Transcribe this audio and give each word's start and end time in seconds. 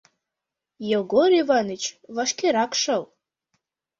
Йогор 0.89 1.31
Иваныч, 1.41 1.83
вашкерак 2.15 2.71
шыл. 2.81 3.03